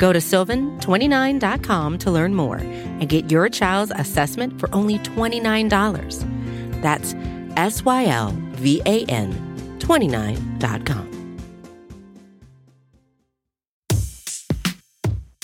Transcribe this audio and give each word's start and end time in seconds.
Go 0.00 0.14
to 0.14 0.18
sylvan29.com 0.18 1.98
to 1.98 2.10
learn 2.10 2.34
more 2.34 2.56
and 2.56 3.06
get 3.06 3.30
your 3.30 3.50
child's 3.50 3.92
assessment 3.94 4.58
for 4.58 4.74
only 4.74 4.98
$29. 5.00 6.80
That's 6.80 7.14
S 7.58 7.84
Y 7.84 8.06
L 8.06 8.34
V 8.52 8.80
A 8.86 9.04
N 9.04 9.78
29.com. 9.78 11.10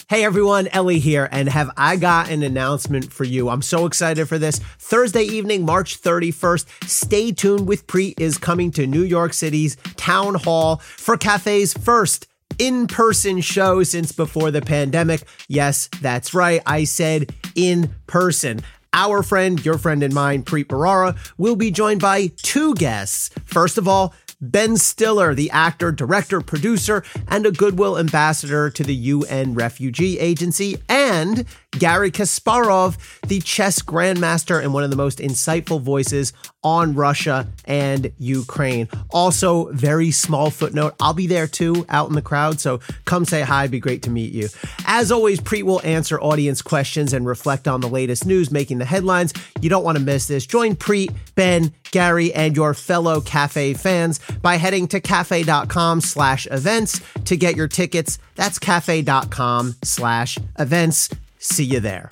Hey 0.09 0.25
everyone, 0.25 0.69
Elie 0.69 1.01
here, 1.01 1.29
and 1.33 1.49
have 1.49 1.69
I 1.77 1.97
got 1.97 2.31
an 2.31 2.43
announcement 2.43 3.13
for 3.13 3.25
you? 3.25 3.51
I'm 3.51 3.61
so 3.61 3.85
excited 3.85 4.27
for 4.27 4.39
this. 4.39 4.61
Thursday 4.79 5.25
evening, 5.25 5.67
March 5.67 6.01
31st, 6.01 6.89
Stay 6.89 7.33
Tuned 7.33 7.67
with 7.67 7.87
Preet 7.89 8.19
is 8.19 8.39
coming 8.39 8.71
to 8.71 8.87
New 8.87 9.03
York 9.03 9.35
City's 9.35 9.77
Town 9.97 10.37
Hall 10.37 10.77
for 10.77 11.19
Cafe's 11.19 11.75
first 11.75 12.29
in 12.59 12.87
person 12.87 13.41
show 13.41 13.83
since 13.83 14.13
before 14.13 14.51
the 14.51 14.63
pandemic. 14.63 15.23
Yes, 15.49 15.89
that's 16.01 16.35
right. 16.35 16.63
I 16.67 16.85
said 16.85 17.33
in 17.55 17.95
person. 18.07 18.61
Our 18.93 19.23
friend, 19.23 19.63
your 19.65 19.77
friend 19.77 20.03
and 20.03 20.15
mine, 20.15 20.43
Preet 20.43 20.67
Bharara, 20.67 21.17
will 21.37 21.57
be 21.57 21.71
joined 21.71 22.01
by 22.01 22.29
two 22.37 22.75
guests. 22.75 23.31
First 23.45 23.77
of 23.77 23.87
all, 23.87 24.15
Ben 24.41 24.77
Stiller, 24.77 25.35
the 25.35 25.51
actor, 25.51 25.93
director, 25.93 26.41
producer, 26.41 27.03
and 27.29 27.47
a 27.47 27.51
Goodwill 27.51 27.99
ambassador 27.99 28.71
to 28.71 28.83
the 28.83 28.95
UN 28.95 29.55
Refugee 29.55 30.19
Agency, 30.19 30.79
and 30.89 31.45
Garry 31.79 32.11
Kasparov, 32.11 32.97
the 33.23 33.41
chess 33.41 33.81
grandmaster 33.81 34.63
and 34.63 34.73
one 34.73 34.85
of 34.85 34.91
the 34.91 34.97
most 34.97 35.19
insightful 35.19 35.81
voices 35.81 36.33
on 36.63 36.95
Russia 36.95 37.47
and 37.65 38.11
Ukraine. 38.19 38.89
Also, 39.11 39.71
very 39.73 40.11
small 40.11 40.51
footnote, 40.51 40.95
I'll 41.01 41.15
be 41.15 41.27
there 41.27 41.47
too, 41.47 41.87
out 41.89 42.09
in 42.09 42.15
the 42.15 42.23
crowd, 42.23 42.59
so 42.61 42.81
come 43.05 43.25
say 43.25 43.43
hi, 43.43 43.65
It'd 43.65 43.73
be 43.73 43.79
great 43.81 44.03
to 44.03 44.11
meet 44.11 44.33
you. 44.33 44.49
As 44.87 45.13
always, 45.13 45.41
Preet 45.41 45.63
will 45.65 45.81
answer 45.85 46.21
audience 46.21 46.63
questions 46.63 47.13
and 47.13 47.27
reflect 47.27 47.69
on 47.69 47.81
the 47.81 47.89
latest 47.89 48.27
news 48.27 48.51
making 48.51 48.79
the 48.79 48.85
headlines. 48.85 49.33
You 49.61 49.71
don't 49.71 49.85
want 49.85 49.99
to 49.99 50.05
miss 50.05 50.27
this. 50.27 50.47
Join 50.47 50.75
Preet, 50.75 51.15
Ben, 51.35 51.73
Garry, 51.91 52.33
and 52.35 52.57
your 52.57 52.75
fellow 52.75 53.21
cafe 53.21 53.75
fans 53.75 54.19
by 54.43 54.57
heading 54.57 54.89
to 54.89 55.01
cafe.com 55.01 56.01
slash 56.01 56.47
events 56.51 57.01
to 57.25 57.37
get 57.37 57.57
your 57.57 57.69
tickets. 57.69 58.19
That's 58.35 58.59
cafe.com 58.59 59.77
slash 59.83 60.39
events. 60.59 61.11
See 61.49 61.65
you 61.65 61.79
there. 61.79 62.09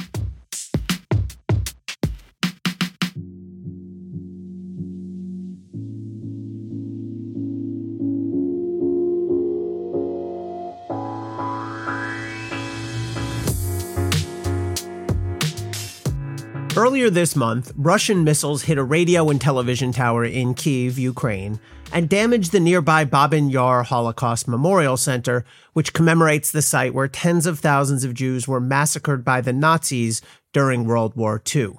Earlier 16.77 17.09
this 17.09 17.37
month, 17.37 17.73
Russian 17.77 18.25
missiles 18.25 18.63
hit 18.63 18.79
a 18.79 18.83
radio 18.83 19.31
and 19.31 19.41
television 19.41 19.93
tower 19.93 20.25
in 20.25 20.55
Kiev, 20.55 20.99
Ukraine, 20.99 21.61
and 21.93 22.09
damaged 22.09 22.51
the 22.51 22.59
nearby 22.59 23.05
Babyn 23.05 23.49
Yar 23.53 23.85
Holocaust 23.85 24.49
Memorial 24.49 24.97
Center, 24.97 25.45
which 25.73 25.93
commemorates 25.93 26.51
the 26.51 26.63
site 26.63 26.93
where 26.93 27.07
tens 27.07 27.47
of 27.47 27.61
thousands 27.61 28.03
of 28.03 28.13
Jews 28.13 28.49
were 28.49 28.59
massacred 28.59 29.25
by 29.25 29.41
the 29.41 29.53
Nazis 29.53 30.21
during 30.53 30.85
World 30.85 31.15
War 31.15 31.41
II. 31.55 31.75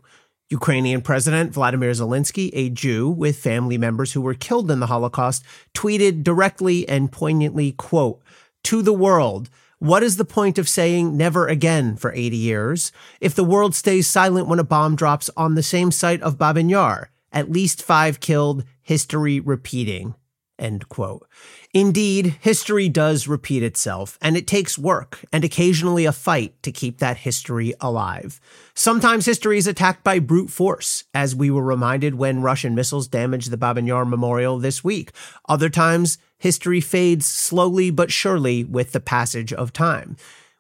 Ukrainian 0.50 1.02
President 1.02 1.52
Vladimir 1.52 1.92
Zelensky, 1.92 2.50
a 2.54 2.70
Jew 2.70 3.10
with 3.10 3.38
family 3.38 3.78
members 3.78 4.14
who 4.14 4.22
were 4.22 4.34
killed 4.34 4.72
in 4.72 4.80
the 4.80 4.88
Holocaust, 4.88 5.44
tweeted 5.74 6.24
directly 6.24 6.88
and 6.88 7.12
poignantly, 7.12 7.74
quote, 7.74 8.22
to 8.64 8.82
the 8.82 8.94
world, 8.94 9.50
what 9.86 10.02
is 10.02 10.18
the 10.18 10.26
point 10.26 10.58
of 10.58 10.68
saying 10.68 11.16
never 11.16 11.48
again 11.48 11.96
for 11.96 12.12
80 12.14 12.36
years 12.36 12.92
if 13.22 13.36
the 13.36 13.44
world 13.44 13.76
stays 13.76 14.08
silent 14.08 14.48
when 14.48 14.58
a 14.58 14.64
bomb 14.64 14.96
drops 14.96 15.30
on 15.38 15.54
the 15.54 15.62
same 15.62 15.92
site 15.92 16.22
of 16.22 16.40
Babyn 16.40 16.70
Yar? 16.70 17.12
At 17.32 17.52
least 17.52 17.84
five 17.84 18.20
killed, 18.20 18.64
history 18.82 19.40
repeating. 19.40 20.16
End 20.58 20.88
quote. 20.88 21.28
Indeed, 21.74 22.38
history 22.40 22.88
does 22.88 23.28
repeat 23.28 23.62
itself, 23.62 24.18
and 24.22 24.38
it 24.38 24.48
takes 24.48 24.78
work 24.78 25.20
and 25.34 25.44
occasionally 25.44 26.06
a 26.06 26.14
fight 26.14 26.56
to 26.64 26.72
keep 26.72 27.00
that 27.00 27.18
history 27.18 27.74
alive. 27.82 28.40
Sometimes 28.74 29.26
history 29.26 29.58
is 29.58 29.68
attacked 29.68 30.04
by 30.04 30.20
brute 30.20 30.50
force, 30.50 31.04
as 31.14 31.36
we 31.36 31.52
were 31.52 31.64
reminded 31.64 32.16
when 32.16 32.42
Russian 32.42 32.74
missiles 32.74 33.10
damaged 33.10 33.52
the 33.52 33.58
Babyn 33.58 33.86
Yar 33.86 34.06
Memorial 34.06 34.58
this 34.58 34.84
week. 34.84 35.12
Other 35.50 35.70
times, 35.70 36.18
history 36.38 36.82
fades 36.82 37.26
slowly 37.26 37.92
but 37.92 38.12
surely 38.12 38.64
with 38.64 38.92
the 38.92 39.00
passage 39.00 39.54
of 39.54 39.74
time. 39.74 40.18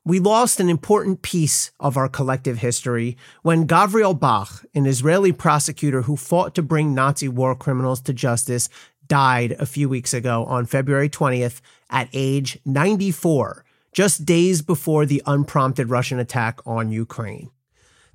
We 0.07 0.19
lost 0.19 0.59
an 0.59 0.69
important 0.69 1.23
piece 1.23 1.71
of 1.79 1.97
our 1.97 2.07
collective 2.07 2.59
history 2.59 3.17
when 3.41 3.67
Gavriel 3.67 4.19
Bach, 4.19 4.63
an 4.75 4.85
Israeli 4.85 5.31
prosecutor 5.31 6.03
who 6.03 6.15
fought 6.15 6.53
to 6.55 6.61
bring 6.61 6.93
Nazi 6.93 7.27
war 7.27 7.55
criminals 7.55 8.01
to 8.01 8.13
justice, 8.13 8.69
died 9.07 9.53
a 9.53 9.65
few 9.65 9.89
weeks 9.89 10.13
ago 10.13 10.45
on 10.45 10.67
February 10.67 11.09
20th 11.09 11.59
at 11.89 12.09
age 12.13 12.59
94, 12.65 13.65
just 13.93 14.25
days 14.25 14.61
before 14.61 15.07
the 15.07 15.23
unprompted 15.25 15.89
Russian 15.89 16.19
attack 16.19 16.59
on 16.67 16.91
Ukraine. 16.91 17.49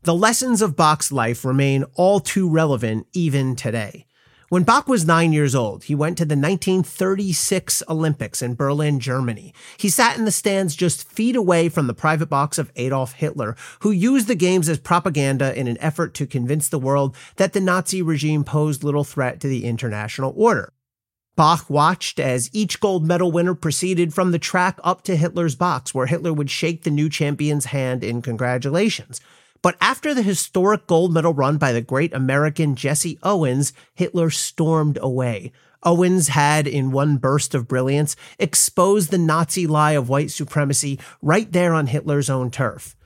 The 0.03 0.15
lessons 0.15 0.63
of 0.63 0.77
Bach's 0.77 1.11
life 1.11 1.45
remain 1.45 1.85
all 1.95 2.21
too 2.21 2.49
relevant 2.49 3.07
even 3.13 3.57
today. 3.57 4.07
When 4.51 4.65
Bach 4.65 4.89
was 4.89 5.07
nine 5.07 5.33
years 5.33 5.55
old, 5.55 5.85
he 5.85 5.95
went 5.95 6.19
to 6.19 6.25
the 6.25 6.35
1936 6.35 7.85
Olympics 7.89 8.43
in 8.43 8.57
Berlin, 8.57 8.99
Germany. 8.99 9.55
He 9.77 9.89
sat 9.89 10.19
in 10.19 10.25
the 10.25 10.33
stands 10.33 10.75
just 10.75 11.09
feet 11.09 11.37
away 11.37 11.69
from 11.69 11.87
the 11.87 11.95
private 11.95 12.27
box 12.27 12.59
of 12.59 12.73
Adolf 12.75 13.13
Hitler, 13.13 13.55
who 13.83 13.93
used 13.93 14.27
the 14.27 14.35
games 14.35 14.69
as 14.69 14.81
propaganda 14.81 15.57
in 15.57 15.69
an 15.69 15.79
effort 15.79 16.15
to 16.15 16.27
convince 16.27 16.69
the 16.69 16.81
world 16.81 17.15
that 17.37 17.53
the 17.53 17.61
Nazi 17.61 18.03
regime 18.03 18.43
posed 18.43 18.83
little 18.83 19.05
threat 19.05 19.39
to 19.39 19.47
the 19.47 19.65
international 19.65 20.35
order. 20.37 20.73
Bach 21.37 21.71
watched 21.71 22.19
as 22.19 22.51
each 22.53 22.81
gold 22.81 23.07
medal 23.07 23.31
winner 23.31 23.55
proceeded 23.55 24.13
from 24.13 24.33
the 24.33 24.41
track 24.41 24.81
up 24.83 25.03
to 25.03 25.15
Hitler's 25.15 25.55
box, 25.55 25.95
where 25.95 26.07
Hitler 26.07 26.33
would 26.33 26.51
shake 26.51 26.83
the 26.83 26.91
new 26.91 27.09
champion's 27.09 27.67
hand 27.67 28.03
in 28.03 28.21
congratulations. 28.21 29.21
But 29.63 29.77
after 29.81 30.15
the 30.15 30.23
historic 30.23 30.87
gold 30.87 31.13
medal 31.13 31.35
run 31.35 31.59
by 31.59 31.73
the 31.73 31.83
great 31.83 32.15
American 32.15 32.77
Jesse 32.77 33.19
Owens, 33.23 33.73
Hitler 33.95 34.31
stormed 34.31 34.99
away. 35.01 35.53
Owens 35.83 36.29
had, 36.29 36.67
in 36.67 36.91
one 36.91 37.17
burst 37.19 37.55
of 37.55 37.69
brilliance, 37.69 38.17
exposed 38.39 39.11
the 39.11 39.19
Nazi 39.19 39.67
lie 39.67 39.93
of 39.93 40.09
white 40.09 40.31
supremacy 40.31 40.99
right 41.21 41.51
there 41.53 41.75
on 41.75 41.87
Hitler's 41.89 42.31
own 42.31 42.51
turf. 42.51 42.97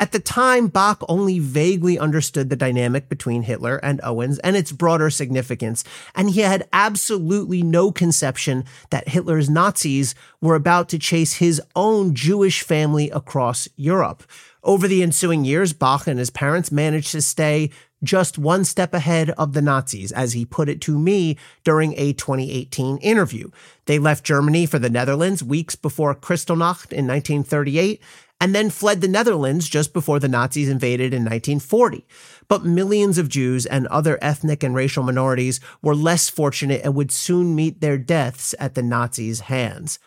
At 0.00 0.10
the 0.10 0.18
time, 0.18 0.66
Bach 0.66 1.04
only 1.08 1.38
vaguely 1.38 1.98
understood 1.98 2.50
the 2.50 2.56
dynamic 2.56 3.08
between 3.08 3.42
Hitler 3.42 3.76
and 3.76 4.00
Owens 4.02 4.40
and 4.40 4.56
its 4.56 4.72
broader 4.72 5.08
significance, 5.08 5.84
and 6.16 6.30
he 6.30 6.40
had 6.40 6.68
absolutely 6.72 7.62
no 7.62 7.92
conception 7.92 8.64
that 8.90 9.08
Hitler's 9.08 9.48
Nazis 9.48 10.16
were 10.40 10.56
about 10.56 10.88
to 10.88 10.98
chase 10.98 11.34
his 11.34 11.62
own 11.76 12.12
Jewish 12.14 12.62
family 12.62 13.08
across 13.10 13.68
Europe. 13.76 14.24
Over 14.64 14.88
the 14.88 15.02
ensuing 15.02 15.44
years, 15.44 15.72
Bach 15.72 16.08
and 16.08 16.18
his 16.18 16.30
parents 16.30 16.72
managed 16.72 17.12
to 17.12 17.22
stay 17.22 17.70
just 18.02 18.36
one 18.36 18.64
step 18.64 18.94
ahead 18.94 19.30
of 19.30 19.52
the 19.52 19.62
Nazis, 19.62 20.12
as 20.12 20.32
he 20.32 20.44
put 20.44 20.68
it 20.68 20.80
to 20.82 20.98
me 20.98 21.38
during 21.64 21.94
a 21.96 22.12
2018 22.12 22.98
interview. 22.98 23.50
They 23.86 23.98
left 23.98 24.24
Germany 24.24 24.66
for 24.66 24.78
the 24.78 24.90
Netherlands 24.90 25.42
weeks 25.42 25.76
before 25.76 26.14
Kristallnacht 26.14 26.92
in 26.92 27.06
1938 27.06 28.00
and 28.44 28.54
then 28.54 28.68
fled 28.68 29.00
the 29.00 29.08
Netherlands 29.08 29.70
just 29.70 29.94
before 29.94 30.20
the 30.20 30.28
Nazis 30.28 30.68
invaded 30.68 31.14
in 31.14 31.22
1940. 31.22 32.06
But 32.46 32.62
millions 32.62 33.16
of 33.16 33.30
Jews 33.30 33.64
and 33.64 33.86
other 33.86 34.18
ethnic 34.20 34.62
and 34.62 34.74
racial 34.74 35.02
minorities 35.02 35.60
were 35.80 35.94
less 35.94 36.28
fortunate 36.28 36.82
and 36.84 36.94
would 36.94 37.10
soon 37.10 37.54
meet 37.54 37.80
their 37.80 37.96
deaths 37.96 38.54
at 38.58 38.74
the 38.74 38.82
Nazis' 38.82 39.40
hands. 39.40 39.98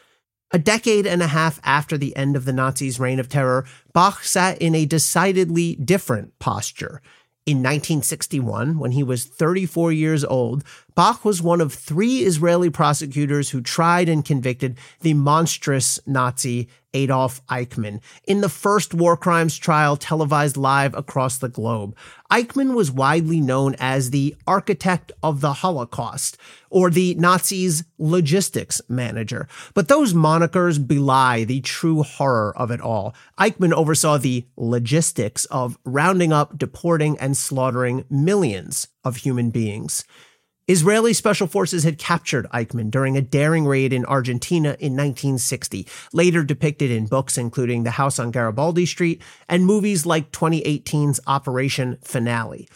A 0.51 0.59
decade 0.59 1.07
and 1.07 1.23
a 1.23 1.27
half 1.29 1.59
after 1.63 1.97
the 1.97 2.15
end 2.15 2.35
of 2.35 2.45
the 2.45 2.53
Nazis' 2.53 2.99
reign 2.99 3.19
of 3.19 3.27
terror, 3.27 3.65
Bach 3.91 4.23
sat 4.23 4.61
in 4.61 4.75
a 4.75 4.85
decidedly 4.85 5.73
different 5.83 6.37
posture. 6.37 7.01
In 7.47 7.57
1961, 7.57 8.77
when 8.77 8.91
he 8.91 9.01
was 9.01 9.25
34 9.25 9.93
years 9.93 10.23
old, 10.23 10.63
Bach 10.97 11.23
was 11.23 11.43
one 11.43 11.61
of 11.61 11.75
three 11.75 12.23
Israeli 12.23 12.71
prosecutors 12.71 13.51
who 13.51 13.61
tried 13.61 14.09
and 14.09 14.25
convicted 14.25 14.79
the 15.01 15.13
monstrous 15.13 15.99
Nazi 16.07 16.69
Adolf 16.91 17.45
Eichmann 17.45 18.01
in 18.23 18.41
the 18.41 18.49
first 18.49 18.95
war 18.95 19.15
crimes 19.15 19.55
trial 19.57 19.95
televised 19.95 20.57
live 20.57 20.95
across 20.95 21.37
the 21.37 21.49
globe. 21.49 21.95
Eichmann 22.31 22.73
was 22.73 22.91
widely 22.91 23.39
known 23.39 23.75
as 23.77 24.09
the 24.09 24.35
architect 24.47 25.11
of 25.21 25.39
the 25.39 25.53
Holocaust 25.53 26.35
or 26.71 26.89
the 26.89 27.13
Nazis' 27.13 27.83
logistics 27.99 28.81
manager. 28.89 29.47
But 29.75 29.89
those 29.89 30.15
monikers 30.15 30.79
belie 30.79 31.43
the 31.43 31.61
true 31.61 32.01
horror 32.01 32.57
of 32.57 32.71
it 32.71 32.81
all. 32.81 33.13
Eichmann 33.39 33.71
oversaw 33.71 34.17
the 34.17 34.47
logistics 34.57 35.45
of 35.45 35.77
rounding 35.85 36.33
up, 36.33 36.57
deporting, 36.57 37.19
and 37.19 37.37
slaughtering 37.37 38.03
millions 38.09 38.87
of 39.03 39.17
human 39.17 39.51
beings. 39.51 40.03
Israeli 40.69 41.13
special 41.13 41.47
forces 41.47 41.85
had 41.85 41.97
captured 41.97 42.45
Eichmann 42.53 42.91
during 42.91 43.15
a 43.15 43.21
daring 43.21 43.65
raid 43.65 43.93
in 43.93 44.05
Argentina 44.05 44.75
in 44.79 44.97
1960, 44.97 45.87
later 46.11 46.43
depicted 46.43 46.91
in 46.91 47.07
books 47.07 47.37
including 47.37 47.83
The 47.83 47.91
House 47.91 48.19
on 48.19 48.31
Garibaldi 48.31 48.85
Street 48.85 49.21
and 49.47 49.65
movies 49.65 50.05
like 50.05 50.33
2018's 50.33 51.21
Operation 51.25 51.97
Finale. 52.03 52.67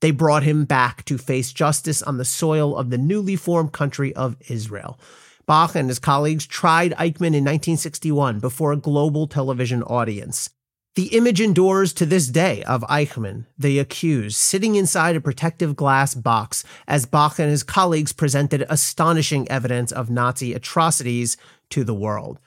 They 0.00 0.12
brought 0.12 0.44
him 0.44 0.64
back 0.64 1.04
to 1.06 1.18
face 1.18 1.52
justice 1.52 2.00
on 2.00 2.16
the 2.16 2.24
soil 2.24 2.76
of 2.76 2.90
the 2.90 2.98
newly 2.98 3.34
formed 3.34 3.72
country 3.72 4.14
of 4.14 4.36
Israel. 4.48 5.00
Bach 5.44 5.74
and 5.74 5.88
his 5.88 5.98
colleagues 5.98 6.46
tried 6.46 6.92
Eichmann 6.92 7.34
in 7.34 7.44
1961 7.44 8.38
before 8.38 8.70
a 8.70 8.76
global 8.76 9.26
television 9.26 9.82
audience. 9.82 10.48
The 10.94 11.16
image 11.16 11.40
endures 11.40 11.94
to 11.94 12.04
this 12.04 12.26
day 12.26 12.62
of 12.64 12.82
Eichmann, 12.82 13.46
the 13.58 13.78
accused, 13.78 14.36
sitting 14.36 14.74
inside 14.74 15.16
a 15.16 15.22
protective 15.22 15.74
glass 15.74 16.14
box 16.14 16.64
as 16.86 17.06
Bach 17.06 17.38
and 17.38 17.48
his 17.48 17.62
colleagues 17.62 18.12
presented 18.12 18.66
astonishing 18.68 19.50
evidence 19.50 19.90
of 19.90 20.10
Nazi 20.10 20.52
atrocities 20.52 21.38
to 21.70 21.82
the 21.82 21.94
world. 21.94 22.38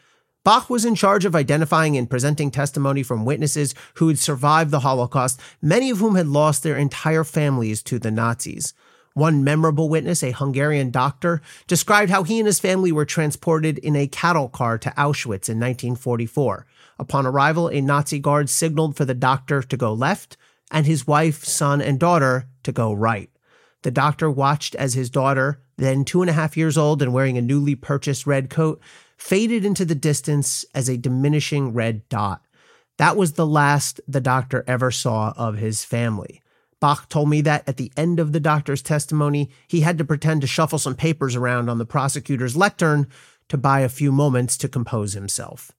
Bach 0.43 0.69
was 0.69 0.85
in 0.85 0.93
charge 0.93 1.25
of 1.25 1.35
identifying 1.35 1.97
and 1.97 2.07
presenting 2.07 2.51
testimony 2.51 3.01
from 3.01 3.25
witnesses 3.25 3.73
who 3.95 4.09
had 4.09 4.19
survived 4.19 4.69
the 4.69 4.81
Holocaust, 4.81 5.41
many 5.59 5.89
of 5.89 5.97
whom 5.97 6.13
had 6.13 6.27
lost 6.27 6.61
their 6.61 6.77
entire 6.77 7.23
families 7.23 7.81
to 7.81 7.97
the 7.97 8.11
Nazis. 8.11 8.75
One 9.15 9.45
memorable 9.45 9.87
witness, 9.87 10.21
a 10.23 10.33
Hungarian 10.33 10.91
doctor, 10.91 11.41
described 11.67 12.11
how 12.11 12.23
he 12.23 12.37
and 12.37 12.45
his 12.45 12.59
family 12.59 12.91
were 12.91 13.05
transported 13.05 13.77
in 13.77 13.95
a 13.95 14.07
cattle 14.07 14.49
car 14.49 14.77
to 14.77 14.89
Auschwitz 14.89 15.47
in 15.47 15.57
1944. 15.57 16.67
Upon 16.99 17.25
arrival, 17.25 17.69
a 17.69 17.79
Nazi 17.79 18.19
guard 18.19 18.49
signaled 18.49 18.97
for 18.97 19.05
the 19.05 19.13
doctor 19.13 19.63
to 19.63 19.77
go 19.77 19.93
left 19.93 20.35
and 20.69 20.85
his 20.85 21.07
wife, 21.07 21.45
son, 21.45 21.81
and 21.81 21.97
daughter 21.97 22.49
to 22.63 22.73
go 22.73 22.91
right. 22.91 23.29
The 23.83 23.91
doctor 23.91 24.29
watched 24.29 24.75
as 24.75 24.95
his 24.95 25.09
daughter, 25.09 25.61
then 25.77 26.03
two 26.03 26.21
and 26.21 26.29
a 26.29 26.33
half 26.33 26.57
years 26.57 26.77
old 26.77 27.01
and 27.01 27.13
wearing 27.13 27.37
a 27.37 27.41
newly 27.41 27.75
purchased 27.75 28.27
red 28.27 28.49
coat, 28.49 28.81
faded 29.15 29.63
into 29.63 29.85
the 29.85 29.95
distance 29.95 30.65
as 30.75 30.89
a 30.89 30.97
diminishing 30.97 31.71
red 31.71 32.07
dot. 32.09 32.43
That 32.97 33.15
was 33.15 33.33
the 33.33 33.47
last 33.47 34.01
the 34.09 34.19
doctor 34.19 34.65
ever 34.67 34.91
saw 34.91 35.33
of 35.37 35.55
his 35.55 35.85
family. 35.85 36.41
Bach 36.81 37.09
told 37.09 37.29
me 37.29 37.41
that 37.41 37.67
at 37.67 37.77
the 37.77 37.91
end 37.95 38.19
of 38.19 38.31
the 38.31 38.39
doctor's 38.39 38.81
testimony, 38.81 39.49
he 39.67 39.81
had 39.81 39.97
to 39.97 40.05
pretend 40.05 40.41
to 40.41 40.47
shuffle 40.47 40.79
some 40.79 40.95
papers 40.95 41.35
around 41.35 41.69
on 41.69 41.77
the 41.77 41.85
prosecutor's 41.85 42.57
lectern 42.57 43.07
to 43.49 43.57
buy 43.57 43.81
a 43.81 43.89
few 43.89 44.11
moments 44.11 44.57
to 44.57 44.67
compose 44.67 45.13
himself. 45.13 45.71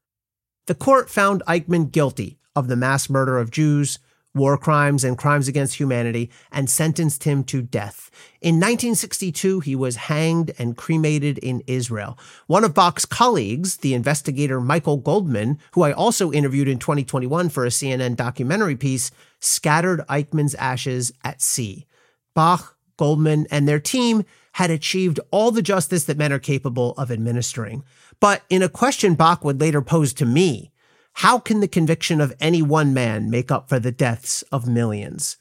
The 0.66 0.74
court 0.74 1.10
found 1.10 1.42
Eichmann 1.46 1.90
guilty 1.90 2.38
of 2.54 2.68
the 2.68 2.76
mass 2.76 3.10
murder 3.10 3.38
of 3.38 3.50
Jews, 3.50 3.98
war 4.36 4.56
crimes, 4.56 5.02
and 5.02 5.18
crimes 5.18 5.48
against 5.48 5.74
humanity, 5.74 6.30
and 6.52 6.70
sentenced 6.70 7.24
him 7.24 7.42
to 7.44 7.62
death. 7.62 8.10
In 8.40 8.56
1962, 8.56 9.60
he 9.60 9.74
was 9.74 9.96
hanged 9.96 10.52
and 10.58 10.76
cremated 10.76 11.38
in 11.38 11.62
Israel. 11.66 12.18
One 12.46 12.62
of 12.62 12.74
Bach's 12.74 13.04
colleagues, 13.06 13.78
the 13.78 13.94
investigator 13.94 14.60
Michael 14.60 14.98
Goldman, 14.98 15.58
who 15.72 15.82
I 15.82 15.92
also 15.92 16.30
interviewed 16.30 16.68
in 16.68 16.78
2021 16.78 17.48
for 17.48 17.64
a 17.64 17.70
CNN 17.70 18.14
documentary 18.14 18.76
piece, 18.76 19.10
scattered 19.40 20.06
Eichmann's 20.08 20.54
ashes 20.54 21.12
at 21.24 21.42
sea. 21.42 21.86
Bach, 22.34 22.76
Goldman, 22.96 23.46
and 23.50 23.66
their 23.66 23.80
team 23.80 24.24
had 24.52 24.70
achieved 24.70 25.20
all 25.30 25.50
the 25.50 25.62
justice 25.62 26.04
that 26.04 26.16
men 26.16 26.32
are 26.32 26.38
capable 26.38 26.92
of 26.92 27.10
administering. 27.10 27.84
But 28.20 28.42
in 28.48 28.62
a 28.62 28.68
question 28.68 29.14
Bach 29.14 29.44
would 29.44 29.60
later 29.60 29.82
pose 29.82 30.14
to 30.14 30.24
me, 30.24 30.72
how 31.20 31.38
can 31.38 31.60
the 31.60 31.68
conviction 31.68 32.20
of 32.20 32.34
any 32.40 32.60
one 32.60 32.92
man 32.92 33.30
make 33.30 33.50
up 33.50 33.70
for 33.70 33.78
the 33.78 33.90
deaths 33.90 34.42
of 34.52 34.68
millions? 34.68 35.38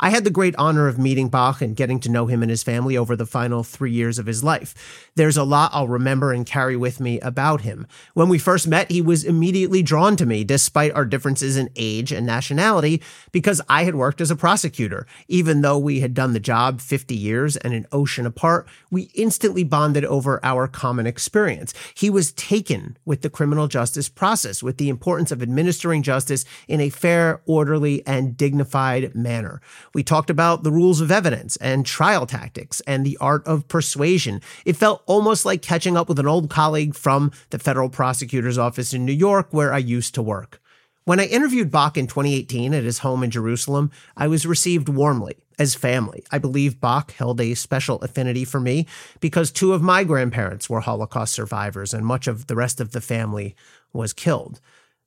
I 0.00 0.10
had 0.10 0.24
the 0.24 0.30
great 0.30 0.56
honor 0.56 0.88
of 0.88 0.98
meeting 0.98 1.28
Bach 1.28 1.62
and 1.62 1.76
getting 1.76 2.00
to 2.00 2.10
know 2.10 2.26
him 2.26 2.42
and 2.42 2.50
his 2.50 2.62
family 2.62 2.96
over 2.96 3.14
the 3.14 3.26
final 3.26 3.62
three 3.62 3.92
years 3.92 4.18
of 4.18 4.26
his 4.26 4.42
life. 4.42 5.10
There's 5.14 5.36
a 5.36 5.44
lot 5.44 5.70
I'll 5.72 5.88
remember 5.88 6.32
and 6.32 6.44
carry 6.44 6.76
with 6.76 6.98
me 6.98 7.20
about 7.20 7.60
him. 7.60 7.86
When 8.12 8.28
we 8.28 8.38
first 8.38 8.66
met, 8.66 8.90
he 8.90 9.00
was 9.00 9.22
immediately 9.22 9.82
drawn 9.82 10.16
to 10.16 10.26
me, 10.26 10.42
despite 10.42 10.92
our 10.92 11.04
differences 11.04 11.56
in 11.56 11.70
age 11.76 12.10
and 12.10 12.26
nationality, 12.26 13.00
because 13.30 13.60
I 13.68 13.84
had 13.84 13.94
worked 13.94 14.20
as 14.20 14.30
a 14.30 14.36
prosecutor. 14.36 15.06
Even 15.28 15.60
though 15.60 15.78
we 15.78 16.00
had 16.00 16.14
done 16.14 16.32
the 16.32 16.40
job 16.40 16.80
50 16.80 17.14
years 17.14 17.56
and 17.58 17.72
an 17.72 17.86
ocean 17.92 18.26
apart, 18.26 18.66
we 18.90 19.10
instantly 19.14 19.62
bonded 19.62 20.04
over 20.04 20.40
our 20.42 20.66
common 20.66 21.06
experience. 21.06 21.72
He 21.94 22.10
was 22.10 22.32
taken 22.32 22.96
with 23.04 23.22
the 23.22 23.30
criminal 23.30 23.68
justice 23.68 24.08
process, 24.08 24.62
with 24.62 24.78
the 24.78 24.88
importance 24.88 25.30
of 25.30 25.42
administering 25.42 26.02
justice 26.02 26.44
in 26.66 26.80
a 26.80 26.90
fair, 26.90 27.40
orderly, 27.46 28.04
and 28.06 28.36
dignified 28.36 29.14
manner. 29.14 29.60
We 29.94 30.02
talked 30.02 30.28
about 30.28 30.64
the 30.64 30.72
rules 30.72 31.00
of 31.00 31.12
evidence 31.12 31.56
and 31.56 31.86
trial 31.86 32.26
tactics 32.26 32.80
and 32.80 33.06
the 33.06 33.16
art 33.20 33.46
of 33.46 33.68
persuasion. 33.68 34.40
It 34.64 34.76
felt 34.76 35.04
almost 35.06 35.44
like 35.44 35.62
catching 35.62 35.96
up 35.96 36.08
with 36.08 36.18
an 36.18 36.26
old 36.26 36.50
colleague 36.50 36.96
from 36.96 37.30
the 37.50 37.60
federal 37.60 37.88
prosecutor's 37.88 38.58
office 38.58 38.92
in 38.92 39.04
New 39.04 39.12
York, 39.12 39.48
where 39.52 39.72
I 39.72 39.78
used 39.78 40.14
to 40.16 40.22
work. 40.22 40.60
When 41.04 41.20
I 41.20 41.26
interviewed 41.26 41.70
Bach 41.70 41.96
in 41.96 42.06
2018 42.06 42.72
at 42.72 42.82
his 42.82 43.00
home 43.00 43.22
in 43.22 43.30
Jerusalem, 43.30 43.90
I 44.16 44.26
was 44.26 44.46
received 44.46 44.88
warmly 44.88 45.36
as 45.58 45.74
family. 45.74 46.24
I 46.30 46.38
believe 46.38 46.80
Bach 46.80 47.12
held 47.12 47.40
a 47.40 47.54
special 47.54 48.00
affinity 48.00 48.44
for 48.44 48.58
me 48.58 48.86
because 49.20 49.50
two 49.50 49.74
of 49.74 49.82
my 49.82 50.02
grandparents 50.02 50.68
were 50.68 50.80
Holocaust 50.80 51.34
survivors 51.34 51.92
and 51.94 52.06
much 52.06 52.26
of 52.26 52.46
the 52.46 52.56
rest 52.56 52.80
of 52.80 52.92
the 52.92 53.02
family 53.02 53.54
was 53.92 54.12
killed. 54.12 54.60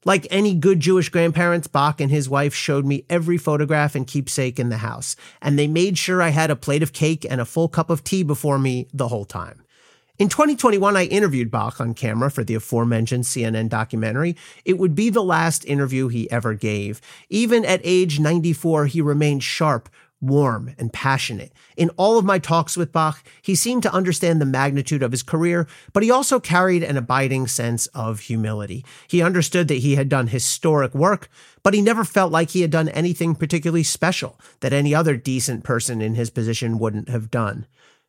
Like 0.05 0.27
any 0.29 0.53
good 0.53 0.79
Jewish 0.79 1.09
grandparents, 1.09 1.67
Bach 1.67 1.99
and 1.99 2.11
his 2.11 2.29
wife 2.29 2.53
showed 2.53 2.85
me 2.85 3.05
every 3.09 3.37
photograph 3.37 3.95
and 3.95 4.05
keepsake 4.07 4.59
in 4.59 4.69
the 4.69 4.77
house, 4.77 5.15
and 5.41 5.57
they 5.57 5.67
made 5.67 5.97
sure 5.97 6.21
I 6.21 6.29
had 6.29 6.51
a 6.51 6.55
plate 6.55 6.83
of 6.83 6.93
cake 6.93 7.25
and 7.29 7.41
a 7.41 7.45
full 7.45 7.67
cup 7.67 7.89
of 7.89 8.03
tea 8.03 8.23
before 8.23 8.59
me 8.59 8.87
the 8.93 9.07
whole 9.07 9.25
time. 9.25 9.63
In 10.19 10.29
2021, 10.29 10.97
I 10.97 11.05
interviewed 11.05 11.51
Bach 11.51 11.79
on 11.79 11.93
camera 11.93 12.31
for 12.31 12.43
the 12.43 12.55
aforementioned 12.55 13.25
CNN 13.25 13.69
documentary. 13.69 14.35
It 14.65 14.79
would 14.79 14.95
be 14.95 15.11
the 15.11 15.23
last 15.23 15.63
interview 15.65 16.07
he 16.07 16.29
ever 16.31 16.55
gave. 16.55 17.01
Even 17.29 17.63
at 17.63 17.81
age 17.83 18.19
94, 18.19 18.87
he 18.87 18.99
remained 18.99 19.43
sharp, 19.43 19.89
warm, 20.19 20.73
and 20.77 20.91
passionate. 20.91 21.53
In 21.75 21.89
all 21.91 22.17
of 22.17 22.25
my 22.25 22.39
talks 22.39 22.75
with 22.75 22.91
Bach, 22.91 23.23
he 23.41 23.55
seemed 23.55 23.83
to 23.83 23.93
understand 23.93 24.41
the 24.41 24.45
magnitude 24.45 25.03
of 25.03 25.11
his 25.11 25.23
career, 25.23 25.67
but 25.93 26.03
he 26.03 26.09
also 26.09 26.39
carried 26.39 26.83
an 26.83 26.97
abiding 26.97 27.47
sense 27.47 27.87
of 27.87 28.21
humility. 28.21 28.83
He 29.07 29.21
understood 29.21 29.67
that 29.67 29.75
he 29.75 29.95
had 29.95 30.09
done 30.09 30.27
historic 30.27 30.95
work, 30.95 31.29
but 31.61 31.73
he 31.73 31.81
never 31.81 32.03
felt 32.03 32.31
like 32.31 32.51
he 32.51 32.61
had 32.61 32.71
done 32.71 32.89
anything 32.89 33.35
particularly 33.35 33.83
special 33.83 34.39
that 34.61 34.73
any 34.73 34.95
other 34.95 35.15
decent 35.17 35.63
person 35.63 36.01
in 36.01 36.15
his 36.15 36.29
position 36.29 36.79
wouldn't 36.79 37.09
have 37.09 37.29
done. 37.29 37.67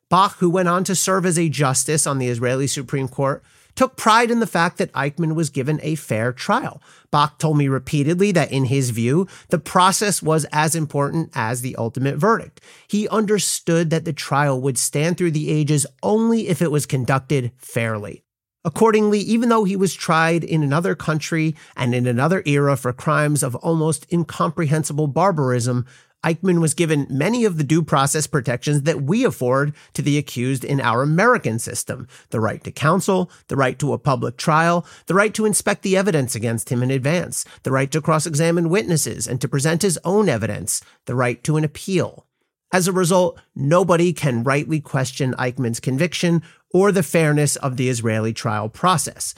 Bach, 0.09 0.37
who 0.39 0.49
went 0.49 0.69
on 0.69 0.85
to 0.85 0.95
serve 0.95 1.27
as 1.27 1.39
a 1.39 1.51
justice 1.51 2.07
on 2.07 2.19
the 2.19 2.29
Israeli 2.29 2.67
Supreme 2.67 3.09
Court, 3.09 3.43
took 3.79 3.97
pride 3.97 4.29
in 4.29 4.41
the 4.41 4.47
fact 4.47 4.77
that 4.79 4.93
Eichmann 4.93 5.37
was 5.37 5.51
given 5.51 5.79
a 5.85 5.95
fair 5.95 6.33
trial. 6.33 6.83
Bach 7.13 7.39
told 7.39 7.57
me 7.57 7.69
repeatedly 7.69 8.33
that 8.33 8.51
in 8.51 8.65
his 8.65 8.91
view, 8.91 9.29
the 9.51 9.59
process 9.61 10.21
was 10.21 10.45
as 10.53 10.75
important 10.75 11.31
as 11.33 11.61
the 11.61 11.77
ultimate 11.77 12.17
verdict. 12.17 12.61
He 12.89 13.09
understood 13.09 13.91
that 13.91 14.05
the 14.05 14.13
trial 14.13 14.61
would 14.61 14.79
stand 14.79 15.17
through 15.17 15.31
the 15.31 15.49
ages 15.49 15.87
only 16.03 16.49
if 16.49 16.61
it 16.61 16.73
was 16.73 16.87
conducted 16.87 17.53
fairly. 17.57 18.25
Accordingly, 18.65 19.21
even 19.21 19.49
though 19.49 19.63
he 19.63 19.77
was 19.77 19.95
tried 19.95 20.43
in 20.43 20.65
another 20.65 20.97
country 20.97 21.55
and 21.77 21.95
in 21.95 22.09
another 22.09 22.43
era 22.45 22.77
for 22.77 22.93
crimes 22.93 23.45
of 23.45 23.55
almost 23.55 24.13
incomprehensible 24.13 25.07
barbarism, 25.07 25.87
Eichmann 26.25 26.61
was 26.61 26.75
given 26.75 27.07
many 27.09 27.45
of 27.45 27.59
the 27.59 27.65
due 27.65 27.83
process 27.83 28.27
protections 28.27 28.83
that 28.83 29.03
we 29.03 29.25
afford 29.25 29.73
to 29.95 30.03
the 30.03 30.19
accused 30.19 30.65
in 30.65 30.81
our 30.81 31.03
American 31.03 31.59
system 31.59 32.09
the 32.31 32.41
right 32.41 32.63
to 32.65 32.73
counsel, 32.73 33.31
the 33.47 33.57
right 33.57 33.79
to 33.79 33.93
a 33.93 33.99
public 33.99 34.37
trial, 34.37 34.85
the 35.07 35.15
right 35.15 35.33
to 35.35 35.47
inspect 35.47 35.83
the 35.83 35.97
evidence 35.97 36.35
against 36.35 36.71
him 36.71 36.83
in 36.83 36.91
advance, 36.91 37.45
the 37.63 37.71
right 37.71 37.91
to 37.93 38.01
cross 38.01 38.27
examine 38.27 38.69
witnesses 38.69 39.29
and 39.29 39.41
to 39.41 39.49
present 39.49 39.83
his 39.83 39.99
own 40.05 40.29
evidence, 40.29 40.83
the 41.07 41.15
right 41.15 41.43
to 41.45 41.57
an 41.57 41.65
appeal. 41.65 42.27
As 42.73 42.89
a 42.89 42.93
result, 42.93 43.39
nobody 43.55 44.13
can 44.13 44.43
rightly 44.43 44.81
question 44.81 45.35
Eichmann's 45.39 45.81
conviction 45.81 46.43
or 46.71 46.93
the 46.93 47.03
fairness 47.03 47.57
of 47.57 47.77
the 47.77 47.89
Israeli 47.89 48.33
trial 48.33 48.69
process. 48.69 49.35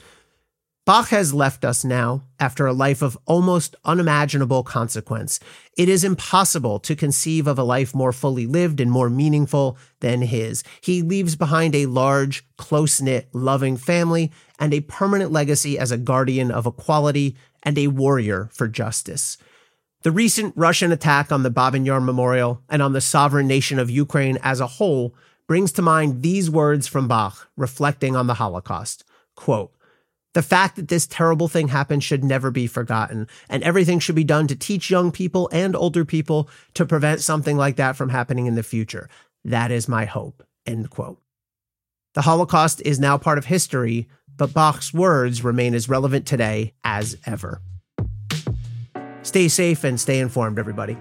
Bach 0.83 1.09
has 1.09 1.31
left 1.31 1.63
us 1.63 1.85
now 1.85 2.23
after 2.39 2.65
a 2.65 2.73
life 2.73 3.03
of 3.03 3.15
almost 3.27 3.75
unimaginable 3.85 4.63
consequence. 4.63 5.39
It 5.77 5.87
is 5.87 6.03
impossible 6.03 6.79
to 6.79 6.95
conceive 6.95 7.45
of 7.45 7.59
a 7.59 7.63
life 7.63 7.93
more 7.93 8.11
fully 8.11 8.47
lived 8.47 8.79
and 8.79 8.89
more 8.89 9.07
meaningful 9.07 9.77
than 9.99 10.23
his. 10.23 10.63
He 10.81 11.03
leaves 11.03 11.35
behind 11.35 11.75
a 11.75 11.85
large, 11.85 12.43
close 12.57 12.99
knit, 12.99 13.29
loving 13.31 13.77
family 13.77 14.31
and 14.59 14.73
a 14.73 14.81
permanent 14.81 15.31
legacy 15.31 15.77
as 15.77 15.91
a 15.91 15.99
guardian 15.99 16.49
of 16.49 16.65
equality 16.65 17.37
and 17.61 17.77
a 17.77 17.87
warrior 17.87 18.49
for 18.51 18.67
justice. 18.67 19.37
The 20.01 20.11
recent 20.11 20.55
Russian 20.57 20.91
attack 20.91 21.31
on 21.31 21.43
the 21.43 21.51
Babin 21.51 21.85
Yar 21.85 22.01
Memorial 22.01 22.59
and 22.67 22.81
on 22.81 22.93
the 22.93 23.01
sovereign 23.01 23.45
nation 23.45 23.77
of 23.77 23.91
Ukraine 23.91 24.39
as 24.41 24.59
a 24.59 24.65
whole 24.65 25.13
brings 25.47 25.71
to 25.73 25.83
mind 25.83 26.23
these 26.23 26.49
words 26.49 26.87
from 26.87 27.07
Bach 27.07 27.49
reflecting 27.55 28.15
on 28.15 28.25
the 28.25 28.33
Holocaust. 28.35 29.03
Quote, 29.35 29.71
the 30.33 30.41
fact 30.41 30.75
that 30.77 30.87
this 30.87 31.07
terrible 31.07 31.47
thing 31.47 31.67
happened 31.67 32.03
should 32.03 32.23
never 32.23 32.51
be 32.51 32.67
forgotten, 32.67 33.27
and 33.49 33.63
everything 33.63 33.99
should 33.99 34.15
be 34.15 34.23
done 34.23 34.47
to 34.47 34.55
teach 34.55 34.89
young 34.89 35.11
people 35.11 35.49
and 35.51 35.75
older 35.75 36.05
people 36.05 36.49
to 36.73 36.85
prevent 36.85 37.21
something 37.21 37.57
like 37.57 37.75
that 37.75 37.95
from 37.95 38.09
happening 38.09 38.45
in 38.45 38.55
the 38.55 38.63
future. 38.63 39.09
That 39.43 39.71
is 39.71 39.87
my 39.87 40.05
hope. 40.05 40.43
End 40.65 40.89
quote. 40.89 41.19
The 42.13 42.21
Holocaust 42.21 42.81
is 42.85 42.99
now 42.99 43.17
part 43.17 43.37
of 43.37 43.45
history, 43.45 44.07
but 44.35 44.53
Bach's 44.53 44.93
words 44.93 45.43
remain 45.43 45.73
as 45.73 45.89
relevant 45.89 46.25
today 46.25 46.73
as 46.83 47.17
ever. 47.25 47.61
Stay 49.23 49.47
safe 49.47 49.83
and 49.83 49.99
stay 49.99 50.19
informed, 50.19 50.59
everybody. 50.59 50.97